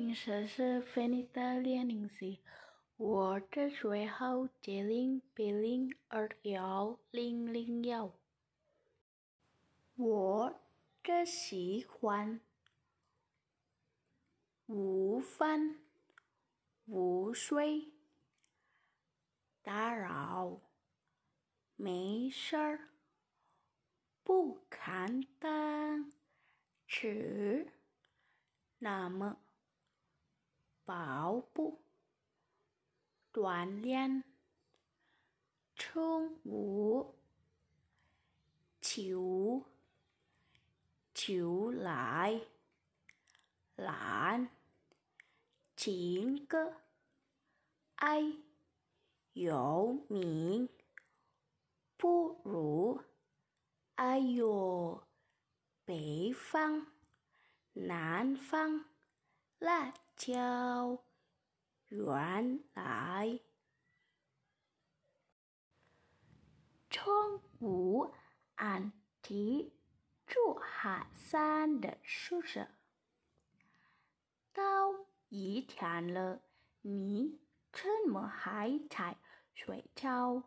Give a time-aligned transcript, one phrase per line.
[0.00, 2.40] 名是是菲尼的列宁西，
[2.96, 8.10] 我的最后节零比零二幺零零幺。
[9.96, 10.58] 我
[11.02, 12.40] 的喜欢
[14.68, 15.80] 午饭
[16.86, 17.92] 午睡
[19.60, 20.62] 打扰
[21.76, 22.88] 没事儿
[24.22, 26.10] 不看单
[26.86, 27.70] 吃
[28.78, 29.36] 那么。
[30.84, 31.82] 跑步、
[33.32, 34.24] 锻炼、
[35.76, 37.14] 宠物、
[38.80, 39.64] 球、
[41.14, 42.40] 球来、
[43.76, 44.50] 懒、
[45.76, 46.74] 情歌、
[47.96, 48.22] 爱、
[49.32, 50.68] 有名、
[51.96, 53.00] 不如、
[53.94, 55.02] 哎呦、
[55.84, 56.86] 北方、
[57.72, 58.90] 南方。
[59.60, 61.02] 辣椒，
[61.88, 63.40] 原来，
[66.90, 68.12] 宠物
[68.54, 69.72] 安迪
[70.26, 72.68] 住海山的宿舍。
[74.52, 74.62] 到
[75.30, 76.42] 一天了，
[76.82, 77.40] 你
[77.72, 79.16] 怎么还在
[79.54, 80.42] 睡觉？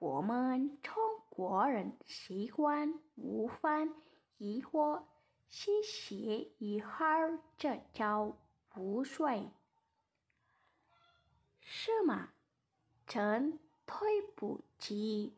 [0.00, 0.92] 我们中
[1.28, 3.94] 国人习惯午饭
[4.38, 5.06] 一会儿。
[5.48, 8.36] 歇歇一会儿，这叫
[8.76, 9.50] 午睡。
[11.60, 12.30] 什么？
[13.06, 15.34] 真对不起，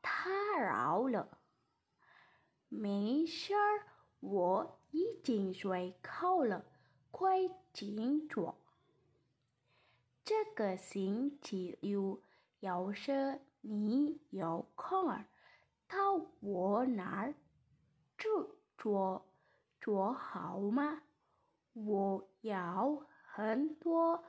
[0.00, 0.10] 打
[0.58, 1.38] 扰了。
[2.68, 3.86] 没事儿，
[4.20, 6.64] 我已经睡够了，
[7.10, 8.56] 快进桌。
[10.24, 12.22] 这个星期六，
[12.60, 15.26] 要是你有空儿，
[15.86, 17.34] 到我那儿
[18.16, 19.26] 住坐。
[19.80, 21.02] 做好吗？
[21.74, 24.24] 我有很多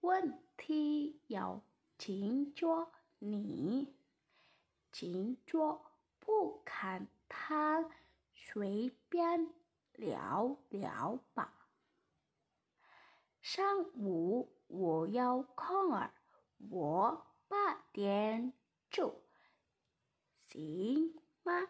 [0.00, 1.62] 问题要
[1.98, 3.94] 请教你。
[4.92, 7.90] 请坐，不看他，
[8.34, 9.50] 随便
[9.94, 11.70] 聊聊吧。
[13.40, 16.12] 上午我有空儿，
[16.70, 18.52] 我八点
[18.90, 19.22] 就，
[20.46, 21.66] 行吗？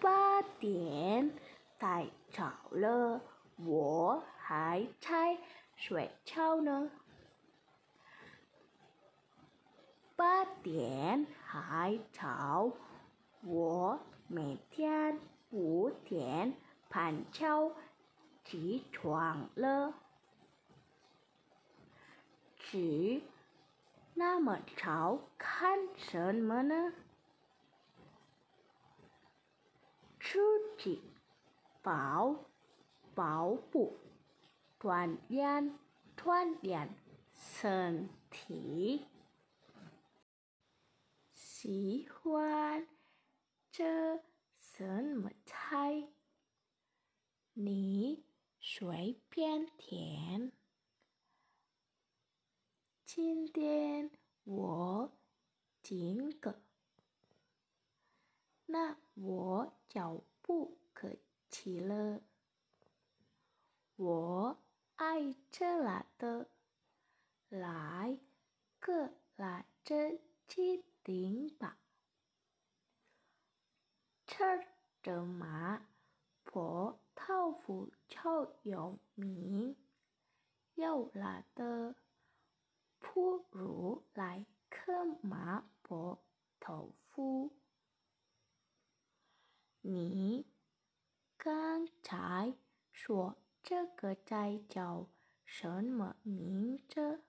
[0.00, 1.32] 八点
[1.78, 3.20] 太早了，
[3.56, 5.38] 我还在
[5.76, 6.90] 睡觉呢。
[10.16, 12.72] 八点还早，
[13.42, 16.52] 我每天五点
[16.88, 17.72] 半就
[18.44, 19.94] 起床了。
[22.58, 23.22] 起
[24.14, 26.92] 那么早看什么呢？
[30.18, 30.40] 出
[30.76, 31.00] 去
[31.82, 32.44] 跑
[33.14, 33.96] 跑步，
[34.78, 35.78] 锻炼
[36.16, 36.94] 锻炼
[37.32, 39.06] 身体。
[41.32, 42.86] 喜欢
[43.70, 44.22] 这
[44.56, 46.08] 什么菜？
[47.54, 48.24] 你
[48.60, 50.52] 随便填。
[53.04, 54.10] 今天
[54.44, 55.10] 我
[55.82, 56.60] 请客。
[58.66, 60.78] 那我就不
[61.50, 62.20] 起了。
[63.96, 64.58] 我
[64.96, 66.48] 爱吃辣的，
[67.48, 68.18] 来
[68.78, 71.78] 个辣子鸡丁吧。
[74.26, 74.44] 吃
[75.02, 75.88] 着麻
[76.44, 79.74] 婆豆腐超有名，
[80.74, 81.96] 有辣的，
[82.98, 86.22] 不如来颗麻婆
[86.60, 87.56] 豆腐。
[89.80, 90.46] 你
[91.48, 92.58] 刚才
[92.92, 95.08] 说这个菜叫
[95.46, 97.22] 什么名字？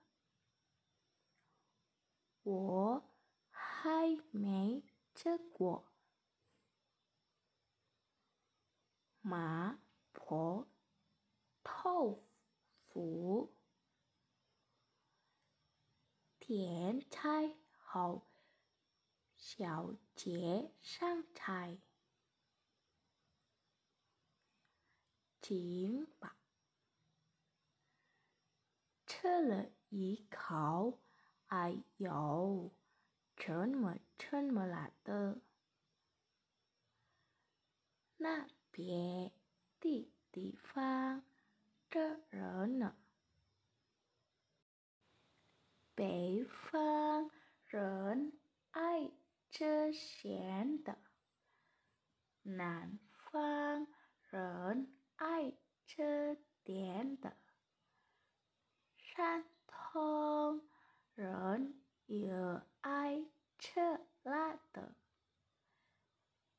[2.42, 3.02] 我
[3.48, 4.84] 还没
[5.14, 5.90] 吃过。
[9.22, 9.80] 麻
[10.12, 10.68] 婆
[11.62, 12.22] 豆
[12.88, 13.54] 腐，
[16.38, 18.26] 点菜后，
[19.38, 21.78] 小姐上菜。
[25.50, 26.36] 行吧，
[29.04, 31.00] 吃了一口，
[31.48, 32.72] 哎呦，
[33.34, 35.40] 这么这么辣的！
[38.18, 39.32] 那别
[39.80, 41.24] 的地方
[41.90, 42.96] 这热呢，
[45.96, 47.28] 北方
[47.66, 48.38] 人
[48.70, 49.10] 爱
[49.50, 50.96] 吃咸的，
[52.42, 53.00] 南
[53.32, 53.88] 方
[54.30, 54.99] 人。
[55.20, 55.52] 爱
[55.84, 57.36] 吃甜的，
[58.96, 60.66] 山东
[61.14, 62.32] 人也
[62.80, 63.26] 爱
[63.58, 64.96] 吃辣的，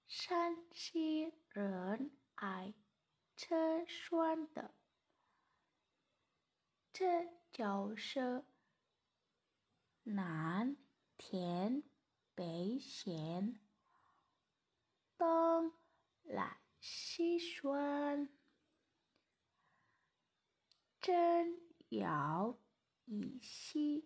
[0.05, 2.75] 山西人爱
[3.35, 4.75] 吃酸的。
[6.93, 8.45] 这就是
[10.03, 10.77] 南
[11.17, 11.81] 甜
[12.35, 13.59] 北咸，
[15.17, 15.73] 东
[16.21, 18.29] 辣西酸。
[21.01, 21.59] 真
[21.89, 22.59] 有
[23.05, 24.05] 意思，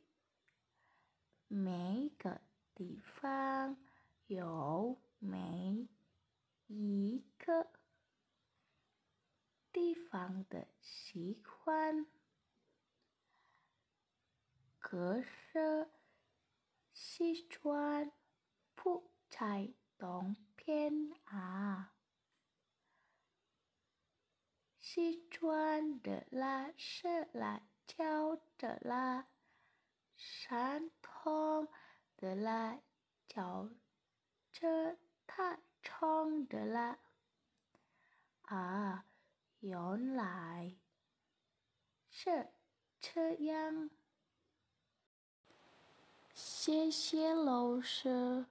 [1.50, 2.40] 每个
[2.74, 3.78] 地方
[4.28, 5.90] 有每
[6.68, 7.68] 一个
[9.74, 12.06] 地方的习惯。
[14.80, 15.90] 可是
[16.94, 18.10] 西川
[18.74, 21.95] 不在东边啊。
[24.96, 29.28] 西川的啦是辣椒的啦，
[30.16, 31.68] 山东
[32.16, 32.80] 的啦
[33.28, 33.70] 叫
[34.54, 36.98] 着大葱的啦。
[38.44, 39.06] 啊，
[39.60, 40.78] 原来
[42.10, 42.48] 是
[43.02, 43.90] 这样。
[46.34, 48.46] 谢谢老师。